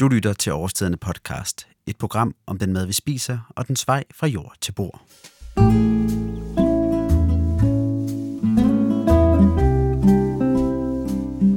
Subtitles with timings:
[0.00, 4.04] Du lytter til Overstedende podcast, et program om den mad, vi spiser, og dens vej
[4.14, 5.02] fra jord til bord.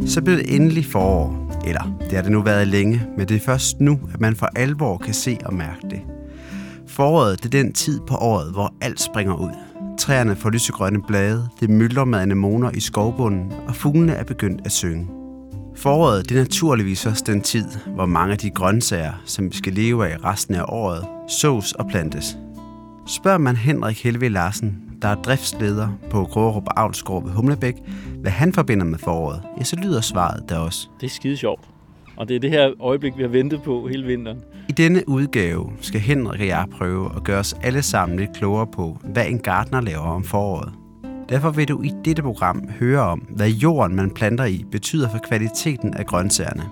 [0.08, 3.46] Så blev det endelig forår, eller det har det nu været længe, men det er
[3.46, 6.02] først nu, at man for alvor kan se og mærke det.
[6.88, 9.52] Foråret det er den tid på året, hvor alt springer ud.
[10.00, 14.72] Træerne får lysegrønne blade, det myldrer med anemoner i skovbunden, og fuglene er begyndt at
[14.72, 15.25] synge.
[15.76, 19.74] Foråret det er naturligvis også den tid, hvor mange af de grøntsager, som vi skal
[19.74, 22.38] leve af resten af året, sås og plantes.
[23.08, 27.76] Spørger man Henrik Helve Larsen, der er driftsleder på Grårup Avlsgård ved Humlebæk,
[28.22, 30.88] hvad han forbinder med foråret, ja, så lyder svaret der også.
[31.02, 31.62] Det er skide sjovt.
[32.18, 34.38] Og det er det her øjeblik, vi har ventet på hele vinteren.
[34.70, 38.68] I denne udgave skal Henrik og jeg prøve at gøre os alle sammen lidt klogere
[38.68, 40.74] på, hvad en gartner laver om foråret.
[41.30, 45.18] Derfor vil du i dette program høre om, hvad jorden, man planter i, betyder for
[45.18, 46.64] kvaliteten af grøntsagerne.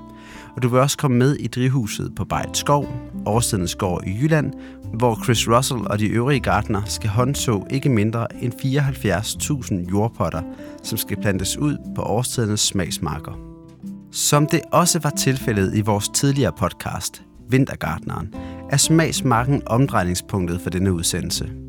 [0.55, 2.88] Og du vil også komme med i drivhuset på Bejt Skov,
[3.25, 4.53] Årstidens Gård i Jylland,
[4.94, 10.41] hvor Chris Russell og de øvrige gartner skal håndså ikke mindre end 74.000 jordpotter,
[10.83, 13.31] som skal plantes ud på årstidernes smagsmarker.
[14.11, 18.33] Som det også var tilfældet i vores tidligere podcast, Vintergartneren,
[18.69, 21.50] er smagsmarken omdrejningspunktet for denne udsendelse–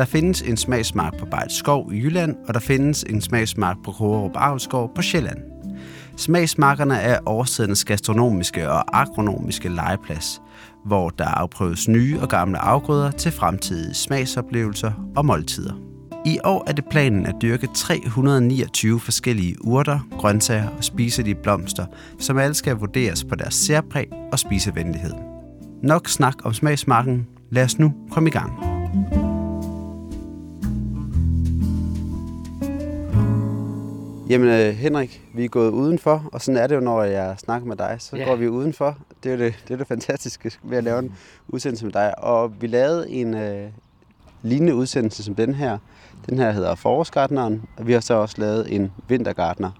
[0.00, 3.92] der findes en smagsmark på Bejt Skov i Jylland, og der findes en smagsmark på
[3.92, 5.38] Krogerup Avlskov på Sjælland.
[6.16, 10.42] Smagsmarkerne er årstidens gastronomiske og agronomiske legeplads,
[10.84, 15.74] hvor der afprøves nye og gamle afgrøder til fremtidige smagsoplevelser og måltider.
[16.26, 21.86] I år er det planen at dyrke 329 forskellige urter, grøntsager og spiselige blomster,
[22.18, 25.14] som alle skal vurderes på deres særpræg og spisevenlighed.
[25.82, 27.26] Nok snak om smagsmarken.
[27.50, 28.52] Lad os nu komme i gang.
[34.30, 37.68] Jamen øh, Henrik, vi er gået udenfor, og sådan er det jo, når jeg snakker
[37.68, 38.24] med dig, så ja.
[38.24, 38.98] går vi udenfor.
[39.22, 41.14] Det er jo det, det, er det fantastiske ved at lave en
[41.48, 42.18] udsendelse med dig.
[42.18, 43.68] Og vi lavede en øh,
[44.42, 45.78] lignende udsendelse som den her.
[46.28, 49.70] Den her hedder Forårsgartneren, og vi har så også lavet en vintergartner,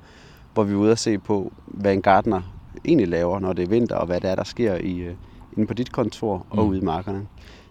[0.55, 2.43] hvor vi er ude og se på, hvad en gartner
[2.85, 5.15] egentlig laver, når det er vinter, og hvad det er, der sker i, øh,
[5.57, 6.71] inde på dit kontor og mm.
[6.71, 7.27] ude i markerne.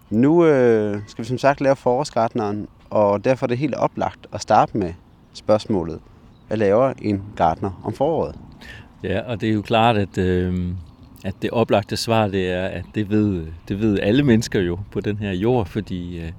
[0.09, 4.41] Nu øh, skal vi som sagt lave forårsgartneren, og derfor er det helt oplagt at
[4.41, 4.94] starte med
[5.34, 6.00] spørgsmålet
[6.57, 8.35] laver en gartner om foråret?
[9.03, 10.69] Ja, og det er jo klart, at, øh,
[11.23, 15.01] at det oplagte svar, det er, at det ved, det ved alle mennesker jo på
[15.01, 16.31] den her jord, fordi øh,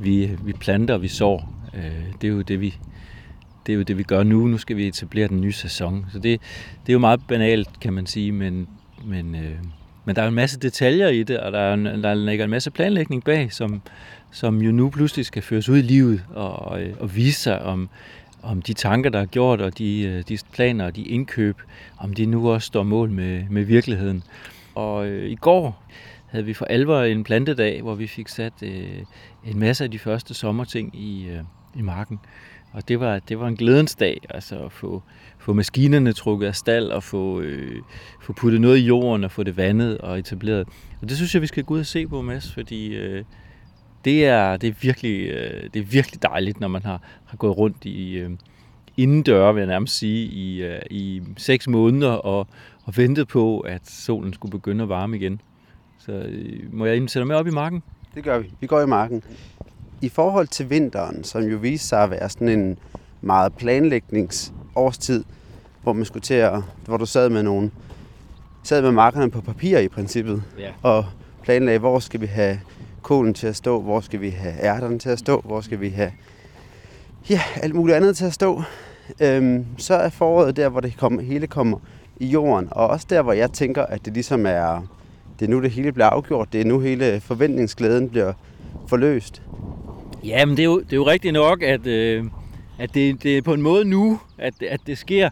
[0.00, 1.52] vi, vi planter og vi sår.
[1.74, 2.74] Øh, det er jo det, vi,
[3.66, 4.46] det er jo det, vi gør nu.
[4.46, 6.06] Nu skal vi etablere den nye sæson.
[6.12, 6.40] Så det,
[6.86, 8.68] det er jo meget banalt, kan man sige, men,
[9.04, 9.56] men, øh,
[10.04, 12.50] men der er en masse detaljer i det, og der, er en, der ligger en
[12.50, 13.82] masse planlægning bag, som,
[14.32, 17.62] som jo nu pludselig skal føres ud i livet og, og, øh, og vise sig,
[17.62, 17.88] om,
[18.46, 21.56] om de tanker, der er gjort, og de, øh, de planer og de indkøb,
[21.98, 24.22] om de nu også står mål med, med virkeligheden.
[24.74, 25.82] Og øh, i går
[26.26, 29.02] havde vi for alvor en plantedag, hvor vi fik sat øh,
[29.44, 31.40] en masse af de første sommerting i, øh,
[31.76, 32.20] i marken.
[32.72, 35.02] Og det var, det var en glædens dag, altså at få,
[35.38, 37.82] få maskinerne trukket af stald og få, øh,
[38.22, 40.68] få puttet noget i jorden og få det vandet og etableret.
[41.02, 43.24] Og det synes jeg, vi skal gå ud og se på, Mads, fordi øh,
[44.06, 47.58] det er, det er, virkelig, øh, det er virkelig dejligt, når man har, har gået
[47.58, 48.30] rundt i øh,
[48.96, 52.46] indendør, vil jeg nærmest sige, i, øh, i seks måneder og,
[52.84, 55.40] og ventet på, at solen skulle begynde at varme igen.
[55.98, 57.82] Så øh, må jeg invitere dig med op i marken?
[58.14, 58.52] Det gør vi.
[58.60, 59.22] Vi går i marken.
[60.02, 62.78] I forhold til vinteren, som jo viser sig at være sådan en
[63.20, 65.24] meget planlægningsårstid,
[65.82, 67.70] hvor man skulle til at, hvor du sad med nogle,
[68.62, 70.70] sad med markerne på papir i princippet, ja.
[70.82, 71.04] og
[71.42, 72.58] planlagde, hvor skal vi have
[73.06, 75.88] kålen til at stå, hvor skal vi have ærterne til at stå, hvor skal vi
[75.88, 76.12] have
[77.30, 78.62] ja, alt muligt andet til at stå.
[79.20, 81.78] Øhm, så er foråret der, hvor det hele kommer
[82.20, 84.88] i jorden, og også der, hvor jeg tænker, at det ligesom er,
[85.40, 88.32] det er nu det hele bliver afgjort, det er nu hele forventningsglæden bliver
[88.88, 89.42] forløst.
[90.24, 92.24] Ja, men det er jo, det er jo rigtigt nok, at, øh,
[92.78, 95.30] at det, det er på en måde nu, at, at det sker.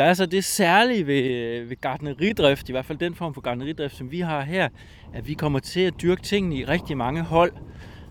[0.00, 3.40] Der er så det særlige ved, øh, ved gardneridrift, i hvert fald den form for
[3.40, 4.68] gardneridrift, som vi har her,
[5.14, 7.52] at vi kommer til at dyrke tingene i rigtig mange hold.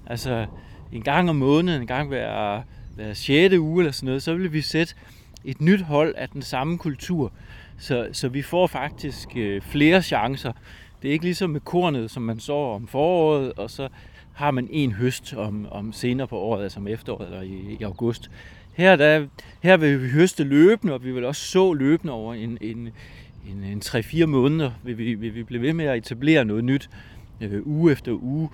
[0.07, 0.45] Altså
[0.91, 2.61] en gang om måneden, en gang hver,
[2.95, 3.55] hver 6.
[3.55, 4.93] uge eller sådan noget, så vil vi sætte
[5.45, 7.31] et nyt hold af den samme kultur.
[7.77, 10.51] Så, så vi får faktisk øh, flere chancer.
[11.01, 13.89] Det er ikke ligesom med kornet, som man sår om foråret, og så
[14.33, 17.83] har man en høst om, om senere på året, altså om efteråret eller i, i
[17.83, 18.31] august.
[18.79, 19.27] Her, der,
[19.61, 22.89] her vil vi høste løbende, og vi vil også så løbende over en, en,
[23.47, 26.89] en, en 3-4 måneder, vil vi, vil vi blive ved med at etablere noget nyt
[27.41, 28.49] øh, uge efter uge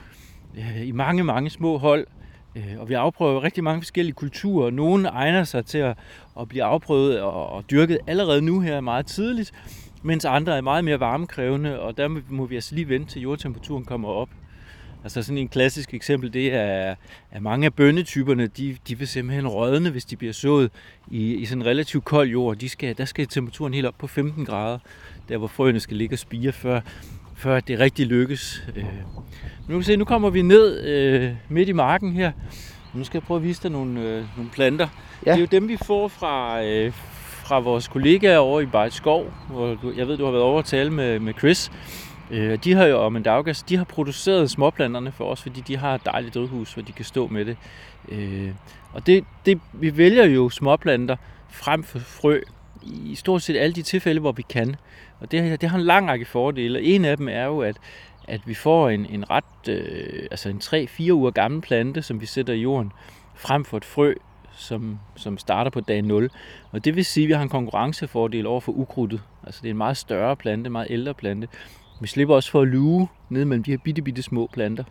[0.58, 2.08] øh, i mange, mange små hold.
[2.56, 4.70] Øh, og vi afprøver rigtig mange forskellige kulturer.
[4.70, 5.98] Nogle egner sig til at,
[6.40, 9.52] at blive afprøvet og, og dyrket allerede nu her meget tidligt.
[10.04, 13.86] mens andre er meget mere varmekrævende, og der må vi altså lige vente til jordtemperaturen
[13.86, 14.30] kommer op.
[15.06, 16.96] Altså sådan en klassisk eksempel, det er,
[17.32, 20.72] at mange af bønnetyperne, de, de vil simpelthen rådne, hvis de bliver sået
[21.12, 22.56] i, i sådan en relativt kold jord.
[22.56, 24.80] De skal, der skal temperaturen helt op på 15 grader,
[25.30, 26.82] der hvor frøene skal ligge og spire, før,
[27.36, 28.64] før det rigtig lykkes.
[28.76, 32.32] Øh, nu kan vi se, nu kommer vi ned øh, midt i marken her.
[32.94, 34.88] Nu skal jeg prøve at vise dig nogle, øh, nogle planter.
[35.26, 35.32] Ja.
[35.32, 36.92] Det er jo dem, vi får fra, øh,
[37.46, 40.66] fra vores kollegaer over i Bejt Skov, hvor jeg ved, du har været over at
[40.66, 41.72] tale med, med Chris.
[42.32, 45.96] Øh, de har jo, og Mendaugas, de har produceret småplanterne for os, fordi de har
[45.96, 47.58] et dejligt drivhus, hvor de kan stå med det.
[48.10, 48.52] Øh,
[48.94, 51.16] og det, det, vi vælger jo småplanter
[51.50, 52.42] frem for frø
[52.84, 54.76] i stort set alle de tilfælde, hvor vi kan.
[55.20, 56.82] Og det, det har en lang række fordele.
[56.82, 57.78] En af dem er jo, at,
[58.28, 62.26] at vi får en, en ret, øh, altså en 3-4 uger gammel plante, som vi
[62.26, 62.92] sætter i jorden,
[63.36, 64.14] frem for et frø,
[64.58, 66.30] som, som starter på dag 0.
[66.72, 69.22] Og det vil sige, at vi har en konkurrencefordel over for ukrudtet.
[69.44, 71.48] Altså det er en meget større plante, meget ældre plante.
[72.02, 74.84] Vi slipper også for at luge ned mellem de her bitte, bitte små planter.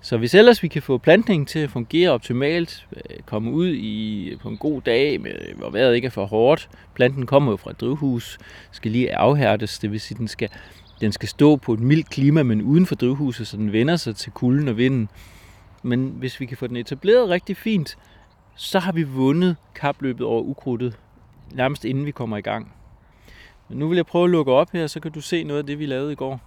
[0.00, 4.36] Så hvis ellers vi kan få plantningen til at fungere optimalt, øh, komme ud i,
[4.42, 7.70] på en god dag, med, hvor vejret ikke er for hårdt, planten kommer jo fra
[7.70, 8.38] et drivhus,
[8.72, 10.48] skal lige afhærdes, det vil sige, den skal,
[11.00, 14.16] den skal stå på et mildt klima, men uden for drivhuset, så den vender sig
[14.16, 15.08] til kulden og vinden.
[15.82, 17.98] Men hvis vi kan få den etableret rigtig fint,
[18.56, 20.98] så har vi vundet kapløbet over ukrudtet,
[21.52, 22.72] nærmest inden vi kommer i gang.
[23.70, 25.78] Nu vil jeg prøve at lukke op her, så kan du se noget af det,
[25.78, 26.40] vi lavede i går.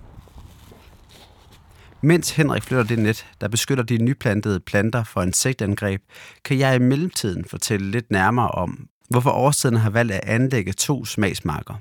[2.01, 6.01] Mens Henrik flytter det net, der beskytter de nyplantede planter for insektangreb,
[6.45, 11.05] kan jeg i mellemtiden fortælle lidt nærmere om, hvorfor årstiden har valgt at anlægge to
[11.05, 11.73] smagsmarker.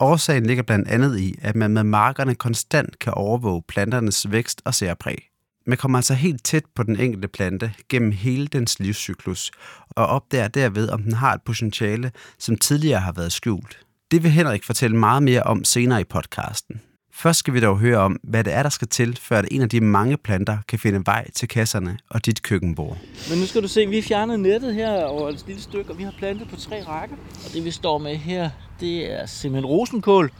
[0.00, 4.74] Årsagen ligger blandt andet i, at man med markerne konstant kan overvåge planternes vækst og
[4.74, 5.28] særpræg.
[5.66, 9.50] Man kommer altså helt tæt på den enkelte plante gennem hele dens livscyklus
[9.90, 13.83] og opdager derved, om den har et potentiale, som tidligere har været skjult.
[14.10, 16.80] Det vil Henrik fortælle meget mere om senere i podcasten.
[17.12, 19.62] Først skal vi dog høre om, hvad det er, der skal til, før at en
[19.62, 22.98] af de mange planter kan finde vej til kasserne og dit køkkenbord.
[23.30, 25.98] Men nu skal du se, vi har fjernet nettet her over et lille stykke, og
[25.98, 27.16] vi har plantet på tre rækker.
[27.46, 30.32] Og det vi står med her, det er simpelthen rosenkål.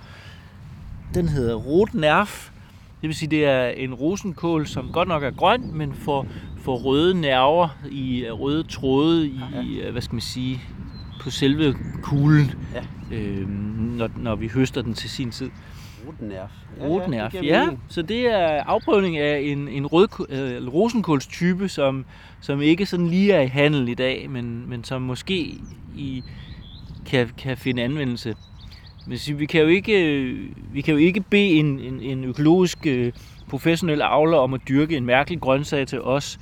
[1.14, 2.50] Den hedder rotnerf.
[3.00, 6.26] Det vil sige, det er en rosenkål, som godt nok er grøn, men får,
[6.62, 9.40] får røde nerver i røde tråde i,
[9.82, 9.90] ja.
[9.90, 10.62] hvad skal man sige,
[11.20, 13.16] på selve kuglen, ja.
[13.16, 15.50] øh, når, når vi høster den til sin tid.
[16.06, 16.50] Rotnerf.
[16.80, 17.68] Rotnerf, ja, ja.
[17.88, 22.04] Så det er afprøvning af en, en rød, øh, rosenkålstype, som,
[22.40, 25.58] som ikke sådan lige er i handel i dag, men, men som måske
[25.96, 26.22] i,
[27.06, 28.34] kan, kan finde anvendelse.
[29.06, 30.32] Men vi kan jo ikke,
[30.72, 33.12] vi kan jo ikke bede en, en, en økologisk øh,
[33.48, 36.38] professionel avler om at dyrke en mærkelig grøntsag til os,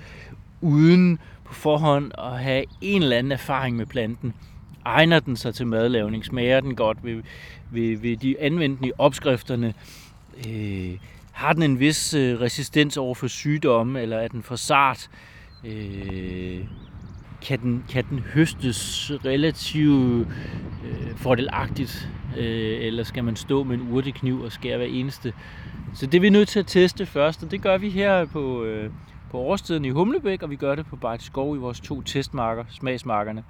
[0.60, 4.34] uden på forhånd at have en eller anden erfaring med planten
[4.84, 6.24] egner den sig til madlavning?
[6.24, 6.98] Smager den godt?
[7.04, 7.22] Vil,
[7.70, 9.74] vil, vil de anvende den i opskrifterne?
[10.48, 10.98] Øh,
[11.32, 15.10] har den en vis øh, resistens over for sygdomme, eller er den for sart?
[15.64, 16.60] Øh,
[17.42, 20.28] kan, den, kan den høstes relativt
[20.84, 22.08] øh, fordelagtigt?
[22.36, 25.32] Øh, eller skal man stå med en urtekniv og skære hver eneste?
[25.94, 28.64] Så det er vi nødt til at teste først, og det gør vi her på,
[28.64, 28.90] øh,
[29.30, 32.64] på årstiden i Humlebæk, og vi gør det på Bejt Skov i vores to testmarker,
[32.70, 33.44] smagsmarkerne.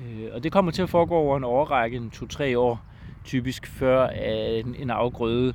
[0.00, 2.80] Øh, og det kommer til at foregå over en årrække, en to-tre år,
[3.24, 5.54] typisk før en, en afgrøde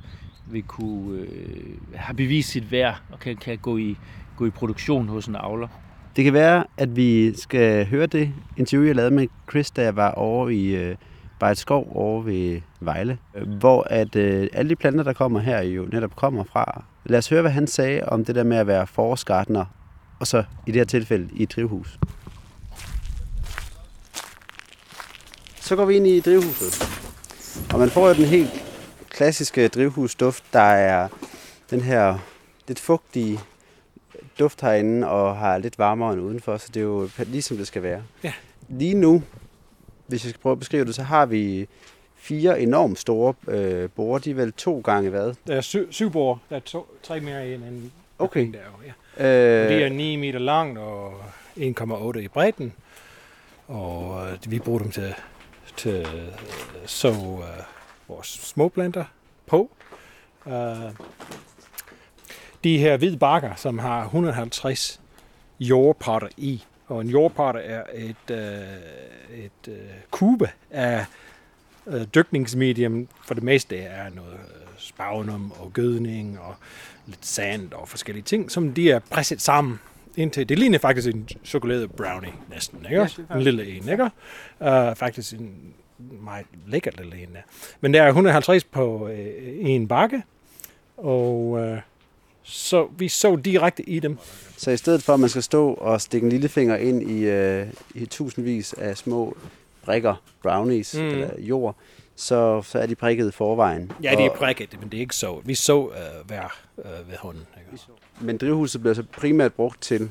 [0.50, 3.96] vil kunne øh, have bevist sit værd og kan, kan gå, i,
[4.36, 5.68] gå i produktion hos en avler.
[6.16, 9.96] Det kan være, at vi skal høre det interview, jeg lavede med Chris, da jeg
[9.96, 10.96] var over i øh,
[11.40, 13.18] Bejt Skov over ved Vejle,
[13.58, 16.84] hvor at øh, alle de planter, der kommer her, jo netop kommer fra.
[17.04, 19.64] Lad os høre, hvad han sagde om det der med at være forårsgartner,
[20.20, 21.98] og så i det her tilfælde i et drivhus.
[25.66, 26.88] Så går vi ind i drivhuset.
[27.72, 28.64] Og man får jo den helt
[29.08, 31.08] klassiske drivhusduft, der er
[31.70, 32.18] den her
[32.68, 33.40] lidt fugtige
[34.38, 37.66] duft herinde, og har lidt varmere end udenfor, så det er jo lige som det
[37.66, 38.02] skal være.
[38.24, 38.32] Ja.
[38.68, 39.22] Lige nu,
[40.06, 41.68] hvis jeg skal prøve at beskrive det, så har vi
[42.16, 44.18] fire enormt store øh, borer.
[44.18, 45.34] De er vel to gange hvad?
[45.46, 46.36] Der er syv, syv borer.
[46.50, 48.52] Der er to, tre mere end en Okay.
[48.52, 48.58] Der,
[49.18, 49.64] ja.
[49.64, 51.12] Øh, det er 9 meter langt og
[51.56, 52.72] 1,8 i bredden.
[53.68, 55.14] Og øh, vi bruger dem til
[55.76, 56.32] til øh,
[56.86, 57.44] så uh,
[58.08, 59.04] vores småplanter
[59.46, 59.70] på.
[60.44, 60.52] Uh,
[62.64, 65.00] de her hvide bakker, som har 150
[65.60, 66.64] jordpotter i.
[66.86, 69.74] Og en jordpotter er et, uh, et uh,
[70.10, 71.04] kube af
[71.86, 73.08] uh, dykningsmedium.
[73.24, 74.40] For det meste er noget
[74.78, 76.54] spagnum og gødning og
[77.06, 79.80] lidt sand og forskellige ting, som de er presset sammen
[80.16, 80.48] indtil.
[80.48, 83.08] Det ligner faktisk en chokolade brownie næsten, ikke?
[83.28, 84.10] Ja, en lille en, ikke?
[84.60, 87.40] Uh, faktisk en meget lækkert lille en der.
[87.80, 90.22] Men der er 150 på øh, en bakke,
[90.96, 91.78] og øh,
[92.42, 94.18] så vi så direkte i dem.
[94.56, 97.24] Så i stedet for, at man skal stå og stikke en lille finger ind i,
[97.24, 99.36] øh, i tusindvis af små
[99.84, 101.06] brikker, brownies mm.
[101.06, 101.76] eller jord,
[102.16, 103.92] så, så er de prikket i forvejen.
[104.02, 105.40] Ja, de er prikket, men det er ikke så.
[105.44, 107.46] Vi så øh, hver øh, ved hånden.
[107.72, 107.84] Ikke?
[108.20, 110.10] Men drivhuset bliver så primært brugt til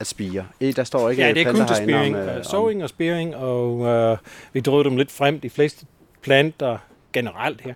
[0.00, 0.46] at spire.
[0.60, 2.16] Der står ikke Ja, det er kun til spiring.
[2.16, 4.18] Om, øh, såing og spiring, og øh,
[4.52, 5.40] vi drog dem lidt frem.
[5.40, 5.86] De fleste
[6.22, 6.78] planter
[7.12, 7.74] generelt her,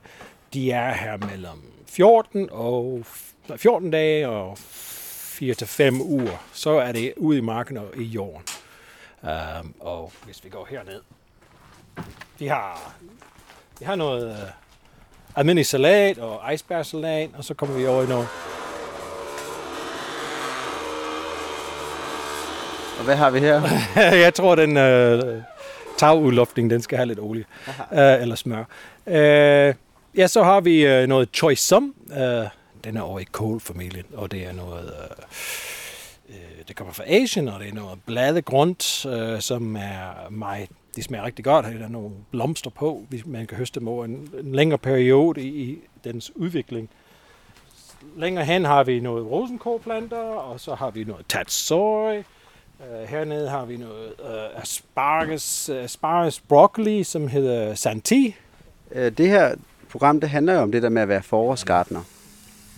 [0.54, 3.02] de er her mellem 14 og
[3.56, 6.44] 14 dage og 4 til 5 uger.
[6.52, 8.42] Så er det ude i marken og i jorden.
[9.23, 11.00] Um, og hvis vi går herned,
[12.38, 12.94] de har,
[13.78, 14.37] de har noget uh,
[15.37, 18.28] almindelig salat og icebergsalat, og så kommer vi over i noget
[22.99, 23.62] Og hvad har vi her?
[24.25, 25.42] jeg tror, den uh,
[25.99, 27.44] tagudluftning, den skal have lidt olie.
[27.68, 28.64] Uh, eller smør.
[29.06, 29.75] Uh,
[30.18, 31.94] ja, så har vi uh, noget choice som.
[32.06, 32.16] Uh,
[32.84, 34.84] den er over i kålfamilien, og det er noget...
[34.84, 35.25] Uh,
[36.68, 41.25] det kommer fra Asien, og det er noget bladegrund, øh, som er meget, det smager
[41.25, 41.66] rigtig godt.
[41.66, 45.49] Der er nogle blomster på, man kan høste dem over en, en længere periode i,
[45.49, 46.90] i dens udvikling.
[48.16, 52.22] Længere hen har vi noget rosenkålplanter, og så har vi noget tatsoi.
[52.82, 58.36] Uh, hernede har vi noget uh, asparges, asparges broccoli, som hedder santi.
[58.94, 59.54] Det her
[59.90, 62.02] program, det handler jo om det der med at være forårsgartner.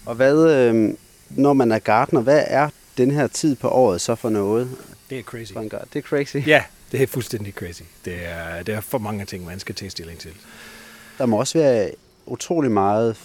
[0.06, 0.94] Og hvad, øh,
[1.30, 4.70] når man er gartner, hvad er den her tid på året så for noget?
[5.10, 5.52] Det er crazy.
[5.52, 6.36] For en det er crazy?
[6.46, 7.82] Ja, det er fuldstændig crazy.
[8.04, 10.30] Det er, det er for mange ting, man skal tage stilling til.
[11.18, 11.90] Der må også være
[12.26, 13.16] utrolig meget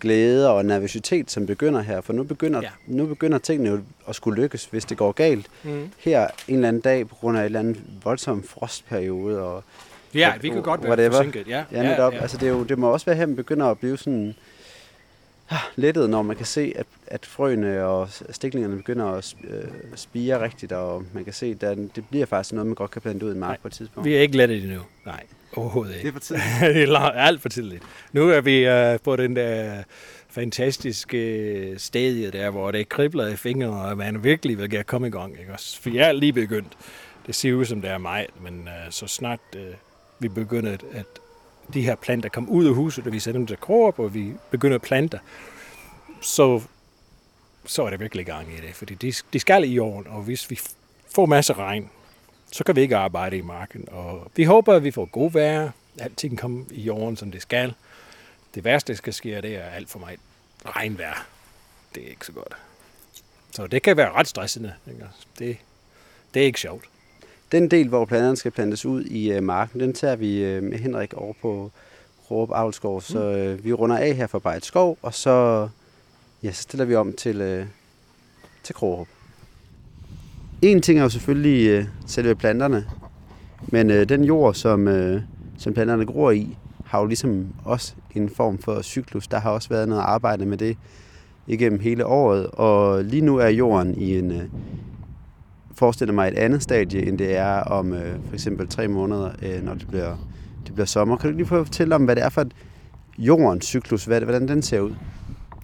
[0.00, 2.70] forventningsglæde og nervøsitet, som begynder her, for nu begynder, ja.
[2.86, 5.46] nu begynder tingene jo at skulle lykkes, hvis det går galt.
[5.62, 5.90] Mm.
[5.98, 9.64] Her en eller anden dag, på grund af en eller anden voldsom frostperiode, og
[10.14, 11.64] Ja, vi kan godt være forsinket, ja.
[11.72, 12.12] Ja, netop.
[12.12, 12.22] Ja, ja.
[12.22, 14.34] Altså, det, er jo, det må også være her, man begynder at blive sådan
[15.76, 19.64] lettet, når man kan se, at, at frøene og stiklingerne begynder at øh,
[19.94, 23.26] spire rigtigt, og man kan se, at det bliver faktisk noget, man godt kan plante
[23.26, 24.04] ud i en mark Nej, på et tidspunkt.
[24.08, 24.80] vi er ikke lettet endnu.
[25.06, 25.22] Nej,
[25.56, 26.06] overhovedet ikke.
[26.06, 26.88] Det er for tidligt.
[26.90, 27.82] det er alt for tidligt.
[28.12, 29.82] Nu er vi uh, på den der
[30.28, 35.10] fantastiske stadie der, hvor det kribler i fingrene, og man virkelig vil gerne komme i
[35.10, 35.32] gang.
[35.40, 35.52] Ikke?
[35.80, 36.72] For jeg er lige begyndt.
[37.26, 39.60] Det ser ud som det er mig, men uh, så snart uh,
[40.18, 41.06] vi begynder at, at
[41.74, 44.32] de her planter kommer ud af huset, og vi sætter dem til krop, og vi
[44.50, 45.20] begynder at plante,
[46.20, 46.62] så,
[47.66, 48.74] så er det virkelig gang i det.
[48.74, 50.60] Fordi de, de skal i jorden, og hvis vi
[51.14, 51.90] får masser af regn,
[52.52, 53.88] så kan vi ikke arbejde i marken.
[53.90, 57.74] Og vi håber, at vi får god vejr, alting kommer i jorden, som det skal.
[58.54, 60.20] Det værste, der skal ske, det er alt for meget
[60.66, 61.26] regnvejr.
[61.94, 62.56] Det er ikke så godt.
[63.50, 64.74] Så det kan være ret stressende.
[64.86, 65.04] Ikke?
[65.38, 65.56] Det,
[66.34, 66.84] det er ikke sjovt.
[67.52, 70.78] Den del, hvor planterne skal plantes ud i øh, marken, den tager vi øh, med
[70.78, 71.70] Henrik over på
[72.30, 73.00] Råb Avlskov.
[73.00, 73.24] Så mm.
[73.24, 75.68] øh, vi runder af her for Bejt Skov, og så,
[76.42, 77.68] ja, så stiller vi om til,
[78.62, 79.08] til Krogerup.
[80.62, 82.84] En ting er jo selvfølgelig øh, selve planterne,
[83.68, 85.22] men øh, den jord, som, øh,
[85.58, 89.28] som planterne gror i, har jo ligesom også en form for cyklus.
[89.28, 90.76] Der har også været noget arbejde med det
[91.46, 94.42] igennem hele året, og lige nu er jorden i en, øh,
[95.74, 99.64] forestiller mig et andet stadie, end det er om øh, for eksempel tre måneder, øh,
[99.64, 100.16] når det bliver,
[100.66, 101.16] det bliver sommer.
[101.16, 102.52] Kan du lige prøve at fortælle om, hvad det er for et
[103.18, 104.92] jordens cyklus, hvad, hvordan den ser ud?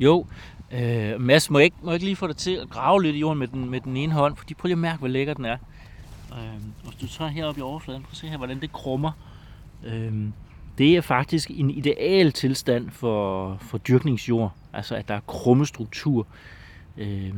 [0.00, 0.26] Jo,
[0.72, 3.16] øh, Mads, må jeg, ikke, må jeg ikke lige få dig til at grave lidt
[3.16, 5.34] i jorden med den, med den ene hånd, fordi prøv lige at mærke, hvor lækker
[5.34, 5.56] den er.
[6.32, 6.38] Øh,
[6.84, 9.12] hvis du tager heroppe i overfladen, prøv at se her, hvordan det krummer.
[9.84, 10.12] Øh,
[10.78, 16.26] det er faktisk en ideal tilstand for, for dyrkningsjord, altså at der er krumme struktur.
[16.98, 17.32] Øh,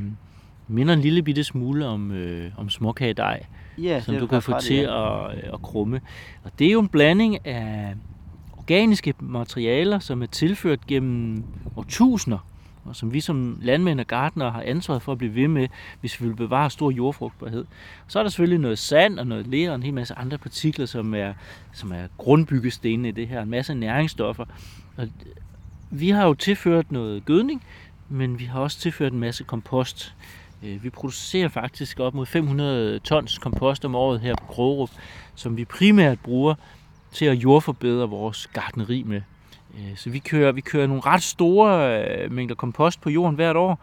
[0.69, 3.47] minder en lille bitte smule om, øh, om småkagedej,
[3.79, 6.01] ja, som du kan få til at, øh, at krumme.
[6.45, 7.95] Og det er jo en blanding af
[8.57, 11.45] organiske materialer, som er tilført gennem
[11.77, 12.39] årtusinder,
[12.85, 15.69] og som vi som landmænd og gartnere har ansvaret for at blive ved med,
[16.01, 17.65] hvis vi vil bevare stor jordfrugtbarhed.
[18.09, 20.87] Så er der selvfølgelig noget sand og noget ler og en hel masse andre partikler,
[20.87, 21.35] som er,
[21.73, 24.45] som er grundbyggestenene i det her, en masse næringsstoffer.
[24.97, 25.09] Og
[25.91, 27.65] vi har jo tilført noget gødning,
[28.09, 30.15] men vi har også tilført en masse kompost.
[30.63, 34.91] Øh, vi producerer faktisk op mod 500 tons kompost om året her på Krogerup,
[35.35, 36.55] som vi primært bruger
[37.13, 39.23] til at jordforbedre vores gartneri med.
[39.79, 43.57] Øh, så vi kører, vi kører nogle ret store øh, mængder kompost på jorden hvert
[43.57, 43.81] år,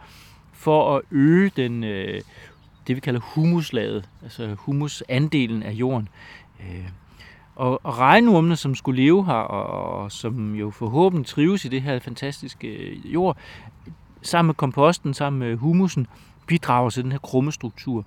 [0.52, 2.20] for at øge den, øh,
[2.86, 6.08] det vi kalder humuslaget, altså humusandelen af jorden.
[7.56, 11.82] Og, og regnormene, som skulle leve her, og, og som jo forhåbentlig trives i det
[11.82, 13.36] her fantastiske jord,
[14.22, 16.06] sammen med komposten, sammen med humusen,
[16.46, 18.04] bidrager til den her krumme struktur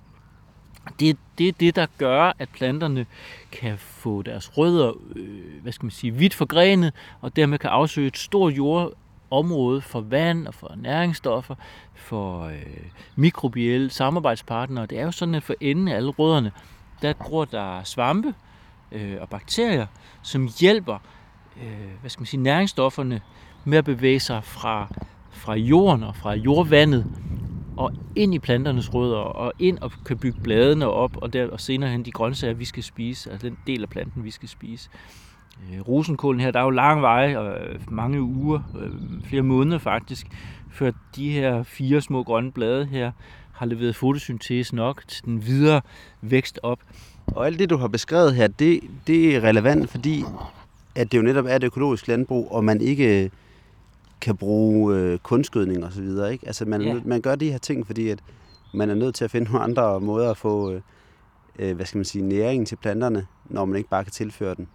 [1.00, 3.06] det, det er det, der gør, at planterne
[3.52, 8.06] kan få deres rødder øh, hvad skal man sige, vidt forgrenet, og dermed kan afsøge
[8.06, 11.54] et stort jordområde for vand og for næringsstoffer,
[11.94, 12.62] for øh,
[13.16, 14.86] mikrobielle samarbejdspartnere.
[14.86, 16.52] Det er jo sådan, at for enden af alle rødderne,
[17.02, 18.34] der gror der svampe
[18.92, 19.86] øh, og bakterier,
[20.22, 20.98] som hjælper
[21.56, 23.20] øh, hvad skal man sige, næringsstofferne
[23.64, 24.88] med at bevæge sig fra,
[25.30, 27.06] fra jorden og fra jordvandet
[27.76, 31.60] og ind i planternes rødder, og ind og kan bygge bladene op, og, der, og
[31.60, 34.90] senere hen de grøntsager, vi skal spise, altså den del af planten, vi skal spise.
[35.72, 38.90] Øh, rosenkålen her, der er jo lang vej, og øh, mange uger, øh,
[39.24, 40.26] flere måneder faktisk,
[40.72, 43.12] før de her fire små grønne blade her
[43.52, 45.80] har leveret fotosyntese nok til den videre
[46.20, 46.78] vækst op.
[47.26, 50.24] Og alt det, du har beskrevet her, det, det er relevant, fordi
[50.94, 53.30] at det jo netop er et økologisk landbrug, og man ikke
[54.20, 56.32] kan bruge øh, kunstgødning og så videre.
[56.32, 56.46] Ikke?
[56.46, 56.96] Altså man, Ja.
[57.04, 58.18] man gør de her ting, fordi at
[58.74, 60.80] man er nødt til at finde nogle andre måder at få øh,
[61.58, 64.68] øh, hvad skal man sige, næring til planterne, når man ikke bare kan tilføre den.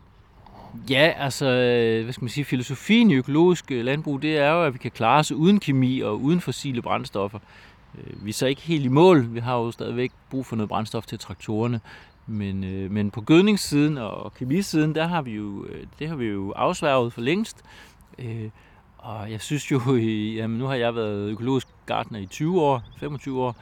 [0.90, 4.64] Ja, altså, øh, hvad skal man sige, filosofien i økologisk øh, landbrug, det er jo,
[4.64, 7.40] at vi kan klare os uden kemi og uden fossile brændstoffer.
[8.22, 9.34] Vi er så ikke helt i mål.
[9.34, 11.80] Vi har jo stadigvæk brug for noget brændstof til traktorerne.
[12.28, 15.68] Men, øh, men på gødningssiden og kemisiden, der har vi jo,
[16.00, 17.58] det har vi jo afsværget for længst.
[18.20, 18.50] Øh,
[19.06, 22.84] og jeg synes jo, i- jamen nu har jeg været økologisk gartner i 20 år,
[23.00, 23.56] 25 år,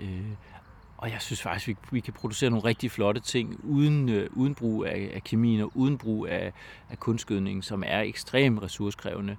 [0.00, 0.20] øh,
[0.98, 4.54] og jeg synes faktisk, vi, vi kan producere nogle rigtig flotte ting uden, øh, uden
[4.54, 6.52] brug af, af kemien og uden brug af,
[6.90, 9.36] af kunstgødning, som er ekstremt ressourcekrævende.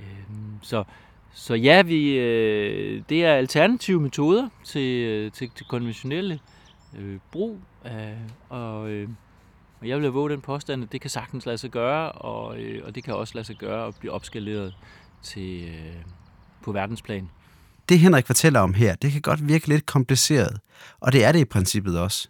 [0.00, 0.24] Øh,
[0.62, 0.84] så,
[1.32, 6.40] så ja, vi, øh, det er alternative metoder til, øh, til, til konventionelle
[6.98, 7.58] øh, brug.
[7.86, 7.92] Øh,
[8.48, 9.08] og, øh,
[9.84, 12.82] og jeg vil våge den påstand, at det kan sagtens lade sig gøre, og, øh,
[12.86, 14.74] og det kan også lade sig gøre at blive opskaleret
[15.22, 15.94] til, øh,
[16.62, 17.30] på verdensplan.
[17.88, 20.58] Det Henrik fortæller om her, det kan godt virke lidt kompliceret,
[21.00, 22.28] og det er det i princippet også.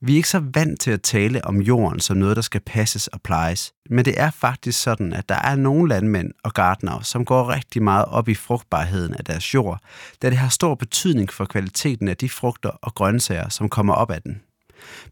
[0.00, 3.06] Vi er ikke så vant til at tale om jorden som noget, der skal passes
[3.06, 7.24] og plejes, men det er faktisk sådan, at der er nogle landmænd og gartnere, som
[7.24, 9.80] går rigtig meget op i frugtbarheden af deres jord,
[10.22, 14.10] da det har stor betydning for kvaliteten af de frugter og grøntsager, som kommer op
[14.10, 14.42] af den.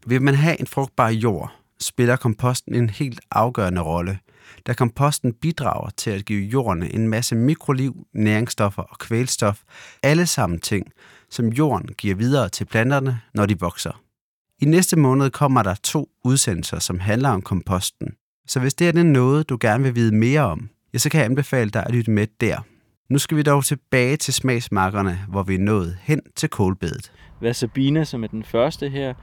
[0.05, 4.19] Vil man have en frugtbar jord, spiller komposten en helt afgørende rolle,
[4.67, 9.61] da komposten bidrager til at give jorden en masse mikroliv, næringsstoffer og kvælstof,
[10.03, 10.91] alle sammen ting,
[11.29, 14.01] som jorden giver videre til planterne, når de vokser.
[14.59, 18.07] I næste måned kommer der to udsendelser, som handler om komposten.
[18.47, 21.19] Så hvis det er den noget, du gerne vil vide mere om, ja, så kan
[21.19, 22.65] jeg anbefale dig at lytte med der.
[23.09, 27.11] Nu skal vi dog tilbage til smagsmarkerne, hvor vi er nået hen til kålbedet.
[27.51, 29.13] Sabina som er den første her,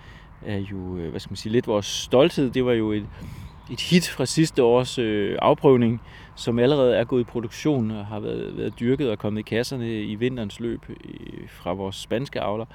[0.47, 2.51] er jo, øh, hvad skal man sige, lidt vores stolthed.
[2.51, 3.07] Det var jo et,
[3.73, 6.01] et hit fra sidste års øh, afprøvning,
[6.35, 10.03] som allerede er gået i produktion og har været, været dyrket og kommet i kasserne
[10.03, 12.67] i vinterens løb øh, fra vores spanske avler,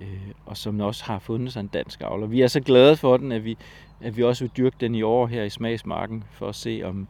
[0.00, 0.08] øh,
[0.46, 2.26] og som også har fundet sig en dansk avler.
[2.26, 3.56] Vi er så glade for den, at vi,
[4.00, 7.08] at vi også vil dyrke den i år her i Smagsmarken, for at se, om,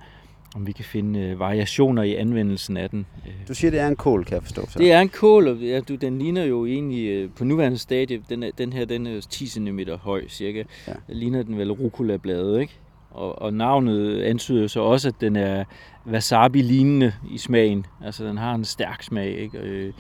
[0.55, 3.07] om vi kan finde øh, variationer i anvendelsen af den.
[3.27, 4.69] Øh, Du siger, det er en kål, kan jeg forstå.
[4.71, 4.79] Så.
[4.79, 8.23] det er en kål, og ja, du, den ligner jo egentlig øh, på nuværende stadie,
[8.29, 10.63] den, den her den er 10 cm høj cirka.
[10.89, 10.93] Ja.
[11.09, 12.73] Ligner den vel rucola-bladet, ikke?
[13.11, 15.65] Og, og navnet antyder så også, at den er
[16.07, 17.87] wasabi-lignende i smagen.
[18.05, 19.61] Altså den har en stærk smag, ikke?
[19.61, 19.93] Og, øh,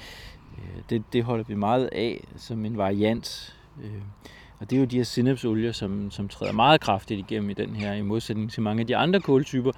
[0.90, 3.56] det, det holder vi meget af som en variant.
[3.84, 3.90] Øh,
[4.60, 7.76] og det er jo de her sinapsolier, som, som træder meget kraftigt igennem i den
[7.76, 9.72] her, i modsætning til mange af de andre kåltyper,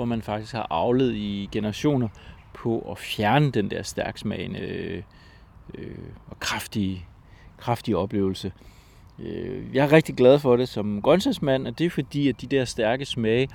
[0.00, 2.08] hvor man faktisk har avlet i generationer
[2.54, 5.02] på at fjerne den der stærksmagende øh,
[5.74, 7.06] øh, og kraftige,
[7.58, 8.52] kraftige oplevelse.
[9.18, 12.46] Øh, jeg er rigtig glad for det som grøntsagsmand, og det er fordi, at de
[12.46, 13.48] der stærke smage,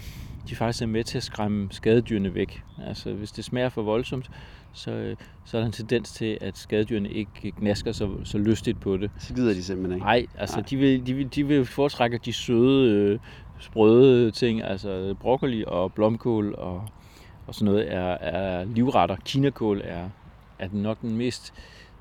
[0.50, 2.64] de faktisk er med til at skræmme skadedyrene væk.
[2.88, 4.32] Altså, hvis det smager for voldsomt,
[4.74, 8.80] så, øh, så er der en tendens til, at skadedyrene ikke gnasker så, så lystigt
[8.80, 9.12] på det.
[9.20, 10.06] Så gider de simpelthen ikke.
[10.06, 10.66] Nej, altså Nej.
[10.70, 13.20] De, vil, de, vil, de vil foretrække de søde, øh,
[13.60, 16.84] sprøde ting, altså broccoli og blomkål og,
[17.48, 19.16] og sådan noget er, er livretter.
[19.26, 20.10] Kinakål er,
[20.60, 21.54] er den nok den mest,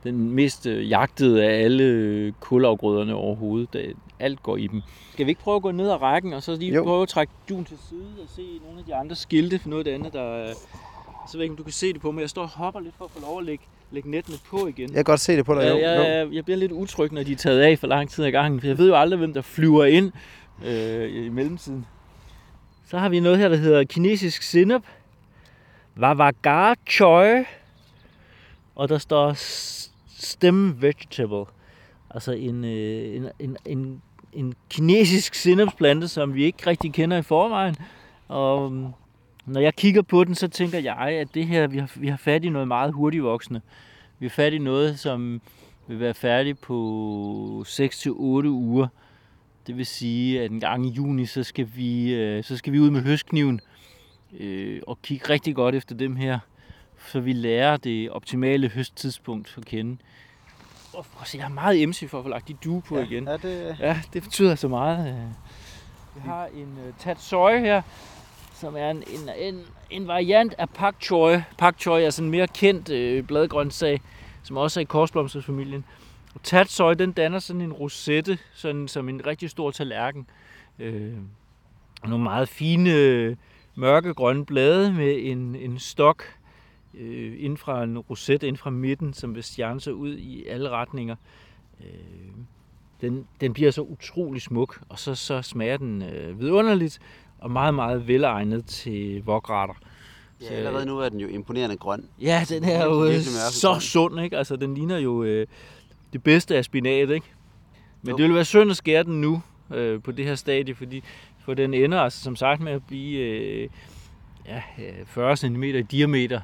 [0.05, 3.73] den mest øh, jagtede af alle øh, kålafgrøderne overhovedet.
[3.73, 4.83] Det, alt går i dem.
[5.12, 6.83] Skal vi ikke prøve at gå ned ad rækken, og så lige Jo.
[6.85, 9.81] prøve at trække duen til side og se nogle af de andre skilte for noget
[9.81, 10.53] af det andet, der er...
[11.29, 12.21] Så ved jeg ikke, om du kan se det på mig.
[12.21, 14.88] Jeg står og hopper lidt for at få lov at lægge, lægge nettene på igen.
[14.88, 15.61] Jeg kan godt se det på dig.
[15.62, 15.77] Ja, Jo.
[15.79, 18.31] jeg, jeg, jeg bliver lidt utryg, når de er taget af for lang tid ad
[18.31, 20.12] gangen, for jeg ved jo aldrig, hvem der flyver ind
[20.64, 21.87] øh, i mellemtiden.
[22.87, 24.83] Så har vi noget her, der hedder kinesisk sinep.
[25.95, 27.45] Vavagar choy.
[28.75, 29.33] Og der står
[30.19, 31.45] stem vegetable.
[32.11, 37.23] Altså en, øh, en, en, en, en kinesisk sinepsplante, som vi ikke rigtig kender i
[37.23, 37.77] forvejen.
[38.29, 38.87] Og mm,
[39.47, 42.17] når jeg kigger på den, så tænker jeg, at det her, vi har, vi har
[42.17, 43.61] fat i noget meget hurtigvoksende.
[44.19, 45.40] Vi har fat i noget, som
[45.87, 48.87] vil være færdig på 6-8 uger.
[49.66, 52.81] Det vil sige, at en gang i juni, så skal vi, øh, så skal vi
[52.81, 53.61] ud med høstkniven
[54.40, 56.38] øh, og kigge rigtig godt efter dem her,
[57.12, 59.96] så vi lærer det optimale høsttidspunkt at kende.
[60.92, 62.98] Og for at se, jeg har meget MC for at få lagt de due på
[62.98, 63.24] ja, igen.
[63.24, 63.77] Ja, det...
[63.81, 65.09] Ja, det betyder så meget.
[65.09, 65.24] øh.
[66.14, 67.83] Vi har en uh, tatsøj her,
[68.55, 71.42] som er en, en, en, en variant af pak choi.
[71.59, 74.00] Pak choi er sådan en mere kendt øh, bladgrøntsag,
[74.42, 75.85] som også er i korsblomstersfamilien.
[76.35, 80.27] Og tatsøj, den danner sådan en rosette, sådan som en rigtig stor tallerken.
[80.79, 81.12] Øh,
[82.03, 83.37] og nogle meget fine
[83.75, 86.25] mørkegrønne blade med en, en stok
[86.94, 90.70] øh, inden fra en rosette ind fra midten, som vil stjerne sig ud i alle
[90.70, 91.16] retninger.
[91.81, 91.87] Øh,
[93.01, 96.99] den, den bliver så utrolig smuk, og så, så smager den øh, vidunderligt,
[97.38, 99.75] og meget, meget velegnet til vokretter.
[100.42, 102.05] Ja, allerede nu er den jo imponerende grøn.
[102.20, 103.20] Ja, den er jo øh,
[103.51, 104.38] så sund, ikke?
[104.38, 105.47] Altså, den ligner jo øh,
[106.14, 107.27] det bedste af spinat, ikke?
[108.03, 108.16] Men Jo.
[108.16, 109.42] det vil være synd at skære den nu
[109.74, 111.03] øh, på det her stadie, fordi
[111.38, 113.68] for den ender altså som sagt med at blive øh,
[114.46, 116.40] ja, øh, 40 cm i diameter,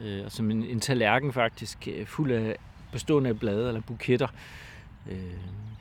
[0.00, 2.56] øh, og som en, en tallerken faktisk, øh, fuld af
[2.92, 4.28] bestående af blade eller buketter.
[5.10, 5.18] Øh,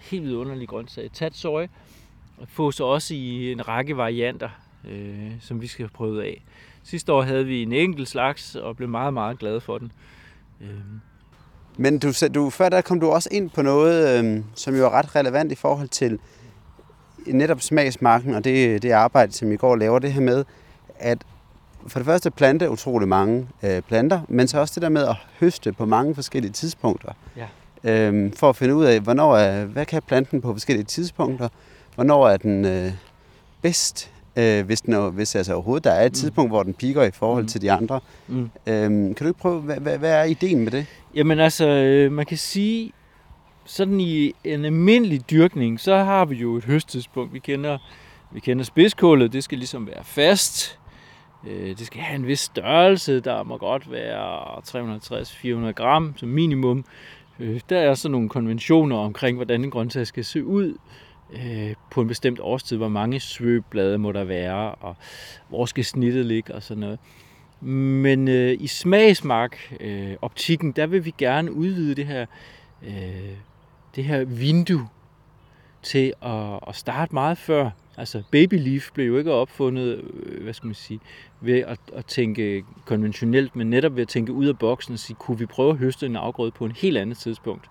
[0.02, 1.10] helt vidunderlig grøntsag.
[1.14, 1.68] Tatsøj
[2.38, 4.50] og få så også i en række varianter,
[4.90, 6.44] øh, som vi skal have prøvet af.
[6.84, 9.92] Sidste år havde vi en enkelt slags, og blev meget, meget glade for den.
[10.62, 10.70] Øh,
[11.78, 14.90] Men du, du, før der kom du også ind på noget, øhm, som jo er
[14.90, 16.20] ret relevant i forhold til
[17.28, 20.46] netop smagsmarken og det, det arbejde, som I går og laver, det her med,
[21.00, 21.18] at
[21.88, 25.16] for det første plante utrolig mange øh, planter, men så også det der med at
[25.40, 27.12] høste på mange forskellige tidspunkter.
[27.38, 27.48] Ja.
[27.84, 31.50] Øhm, for at finde ud af, hvornår er, hvad kan planten på forskellige tidspunkter,
[31.96, 32.92] hvornår er den øh,
[33.62, 36.14] bedst, øh, hvis, den, er- hvis altså overhovedet der er et Mm.
[36.14, 37.48] tidspunkt, hvor den piker i forhold Mm.
[37.48, 38.00] til de andre.
[38.28, 38.50] mm.
[38.68, 40.86] Øhm, kan du ikke prøve, hvad, hvad, hvad er ideen med det?
[41.16, 42.92] Jamen altså, øh, man kan sige,
[43.66, 47.34] sådan i en almindelig dyrkning, så har vi jo et høsttidspunkt.
[47.34, 47.78] Vi kender,
[48.34, 50.80] vi kender spidskålet, det skal ligesom være fast.
[51.48, 54.62] Øh, Det skal have en vis størrelse, der må godt være
[55.70, 56.86] 360-400 gram som minimum.
[57.40, 60.78] Øh, Der er så nogle konventioner omkring, hvordan en grøntsag skal se ud
[61.34, 62.78] øh, på en bestemt årstid.
[62.78, 64.96] Hvor mange svøbblade må der være, og
[65.50, 67.00] hvor skal snittet ligge og sådan noget.
[67.62, 72.26] Men øh, i smagsmark øh, optikken, der vil vi gerne udvide det her,
[72.88, 73.32] øh,
[73.96, 74.88] det her vindue
[75.84, 77.70] til at, at starte meget før.
[77.98, 81.00] Altså baby leaf blev jo ikke opfundet, øh, hvad skal man sige,
[81.42, 85.18] ved at, at tænke konventionelt, men netop ved at tænke ud af boksen og sige,
[85.20, 87.70] kunne vi prøve at høste en afgrøde på en helt andet tidspunkt.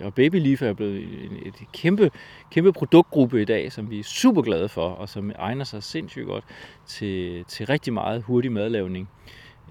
[0.00, 2.10] Og baby leaf er blevet en- et kæmpe,
[2.50, 6.26] kæmpe produktgruppe i dag, som vi er super glade for, og som egner sig sindssygt
[6.26, 6.44] godt
[6.86, 9.08] til, til rigtig meget hurtig madlavning.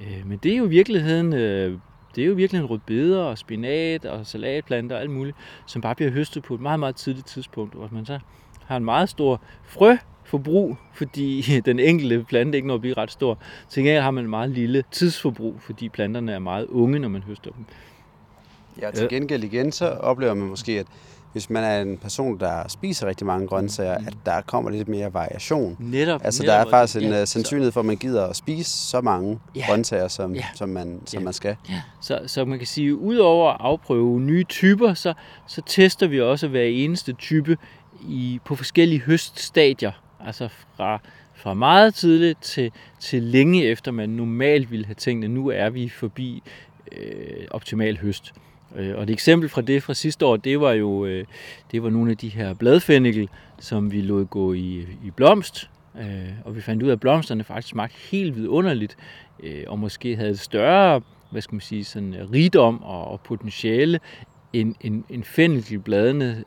[0.01, 1.77] Øh, men det er jo i virkeligheden, øh,
[2.15, 5.95] det er jo i virkeligheden rødbeder og spinat og salatplanter og alt muligt, som bare
[5.95, 8.19] bliver høstet på et meget, meget tidligt tidspunkt, hvor man så
[8.65, 13.38] har en meget stor frøforbrug, fordi den enkelte plante ikke når at blive ret stor.
[13.69, 17.23] Til gengæld har man et meget lille tidsforbrug, fordi planterne er meget unge, når man
[17.23, 17.65] høster dem.
[18.81, 20.85] Ja, til gengæld igen, så oplever man måske, at
[21.31, 25.13] hvis man er en person, der spiser rigtig mange grøntsager, at der kommer lidt mere
[25.13, 25.77] variation.
[25.79, 26.21] Netop.
[26.23, 28.69] Altså, netop, der er faktisk en ja, ja, sandsynlighed for, at man gider at spise
[28.89, 29.65] så mange Ja.
[29.67, 30.43] grøntsager, som, Ja.
[30.55, 31.23] som, man, som Ja.
[31.23, 31.55] man skal.
[32.01, 35.13] Så, så man kan sige, at udover at afprøve nye typer, så,
[35.47, 37.57] så tester vi også hver eneste type
[38.09, 39.91] i, på forskellige høststadier.
[40.25, 40.99] Altså fra,
[41.35, 45.69] fra meget tidligt til, til længe efter man normalt ville have tænkt, at nu er
[45.69, 46.43] vi forbi
[46.91, 48.31] øh, optimal høst.
[48.35, 48.41] Øh,
[48.75, 51.25] Øh, og et eksempel fra det fra sidste år, det var jo øh,
[51.71, 55.69] det var nogle af de her bladfennikel, som vi lod gå i, i blomst.
[55.99, 58.97] Øh, Og vi fandt ud af, at blomsterne faktisk smagte helt vidunderligt,
[59.43, 61.01] øh, og måske havde et større
[61.32, 63.99] hvad skal man sige, sådan øh, rigdom og, og potentiale,
[64.53, 66.43] end, end, end fennikelbladene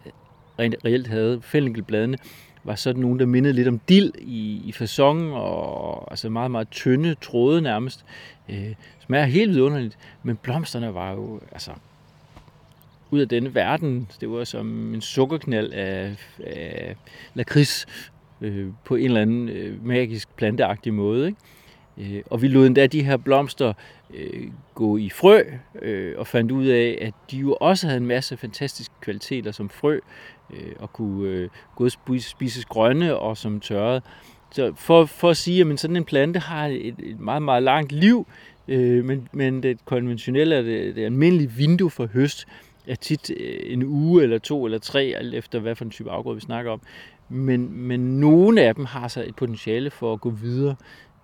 [0.58, 1.40] rent reelt havde.
[1.42, 2.18] Fennikelbladene
[2.64, 6.70] var sådan nogle, der mindede lidt om dild i, i fasongen, og altså meget, meget
[6.70, 8.04] tynde tråde nærmest.
[8.48, 8.74] Øh,
[9.06, 11.70] smager helt vidunderligt, men blomsterne var jo altså
[13.10, 14.08] ud af denne verden.
[14.20, 16.96] Det var som en sukkerknald af, af
[17.34, 17.86] lakrids
[18.40, 21.26] øh, på en eller anden øh, magisk planteagtig måde.
[21.26, 22.16] Ikke?
[22.16, 23.72] Øh, og vi lod endda de her blomster
[24.14, 25.42] øh, gå i frø,
[25.82, 29.68] øh, og fandt ud af, at de jo også havde en masse fantastiske kvaliteter som
[29.68, 29.98] frø,
[30.50, 34.00] øh, og kunne øh, både spises grønne og som tørrede.
[34.52, 37.92] Så for, for at sige, at sådan en plante har et, et meget, meget langt
[37.92, 38.26] liv,
[38.68, 42.46] øh, men, men det konventionelle, det, det almindelige vindue for høst,
[42.90, 46.10] er tit øh, en uge eller to eller tre, alt efter hvad for en type
[46.10, 46.80] afgrøde vi snakker om.
[47.28, 50.76] Men, men nogle af dem har så et potentiale for at gå videre.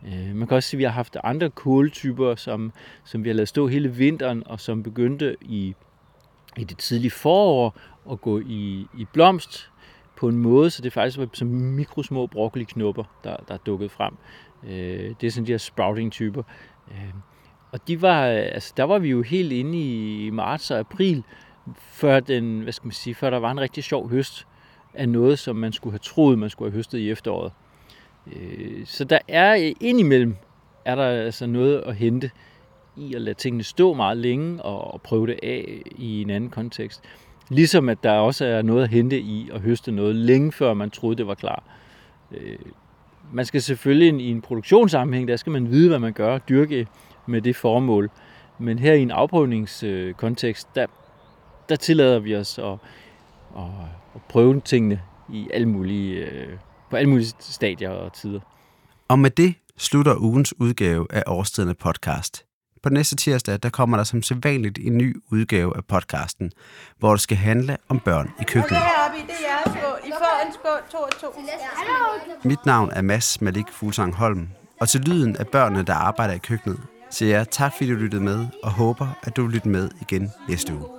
[0.07, 2.73] Øh, Man kan også sige, at vi har haft andre kåltyper, som,
[3.05, 5.75] som vi har lavet stå hele vinteren, og som begyndte i
[6.57, 7.79] i det tidlige forår
[8.11, 9.71] at gå i, i blomst
[10.17, 14.15] på en måde, så det faktisk var som mikrosmå broccoliknopper, der, der dukkede frem.
[14.67, 16.43] Øh, det er sådan de her sprouting-typer.
[16.91, 17.15] Øh,
[17.73, 21.25] og de var, altså, der var vi jo helt inde i marts og april,
[21.79, 24.47] før, den, hvad skal man sige, før der var en rigtig sjov høst
[24.95, 27.53] af noget, som man skulle have troet, man skulle have høstet i efteråret.
[28.33, 30.37] Øh, så der er indimellem
[30.85, 32.31] er der altså noget at hente
[32.97, 37.03] i at lade tingene stå meget længe og prøve det af i en anden kontekst.
[37.49, 40.91] Ligesom at der også er noget at hente i at høste noget længe før man
[40.91, 41.63] troede, det var klar.
[42.33, 42.59] Øh,
[43.33, 46.87] man skal selvfølgelig i en produktionssammenhæng, der skal man vide, hvad man gør, dyrke
[47.27, 48.11] med det formål.
[48.59, 50.87] Men her i en afprøvningskontekst, der,
[51.69, 52.73] der tillader vi os at,
[53.57, 53.65] at,
[54.15, 55.01] at prøve tingene
[55.33, 56.49] i alle mulige, øh,
[56.91, 58.41] på alle mulige stadier og tider.
[59.09, 62.45] Og med det slutter ugens udgave af Årstiderne podcast.
[62.83, 66.53] På næste tirsdag, der kommer der som sædvanligt en ny udgave af podcasten,
[66.99, 68.81] hvor det skal handle om børn i køkkenet.
[68.81, 69.15] Er.
[70.05, 72.49] I får en skål, to og to.
[72.49, 74.49] Mit navn er Mads Malik Fuglsang Holm,
[74.81, 78.23] og til lyden af børnene, der arbejder i køkkenet, siger jeg tak, fordi du lyttede
[78.23, 80.96] med, og håber, at du vil lytte med igen næste uge.